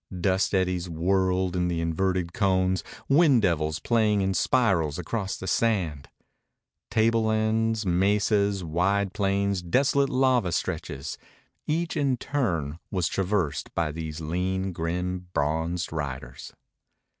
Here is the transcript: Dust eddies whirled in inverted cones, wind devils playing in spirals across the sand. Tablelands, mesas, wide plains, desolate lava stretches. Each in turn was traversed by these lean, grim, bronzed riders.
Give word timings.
Dust 0.19 0.55
eddies 0.55 0.89
whirled 0.89 1.55
in 1.55 1.69
inverted 1.69 2.33
cones, 2.33 2.83
wind 3.07 3.43
devils 3.43 3.77
playing 3.77 4.21
in 4.21 4.33
spirals 4.33 4.97
across 4.97 5.37
the 5.37 5.45
sand. 5.45 6.09
Tablelands, 6.89 7.85
mesas, 7.85 8.63
wide 8.63 9.13
plains, 9.13 9.61
desolate 9.61 10.09
lava 10.09 10.53
stretches. 10.53 11.19
Each 11.67 11.95
in 11.95 12.17
turn 12.17 12.79
was 12.89 13.07
traversed 13.07 13.75
by 13.75 13.91
these 13.91 14.19
lean, 14.19 14.71
grim, 14.73 15.27
bronzed 15.35 15.93
riders. 15.93 16.51